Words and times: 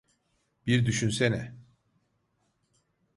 Bir 0.67 0.85
düşünsene. 0.85 1.53